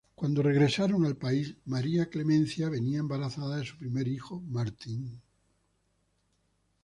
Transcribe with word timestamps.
Cuando 0.15 0.41
regresaron 0.41 1.05
al 1.05 1.15
país, 1.15 1.57
María 1.63 2.09
Clemencia 2.09 2.69
venía 2.69 2.97
embarazada 2.97 3.57
de 3.57 3.65
su 3.67 3.77
primer 3.77 4.07
hijo, 4.07 4.41
Martín. 4.49 5.21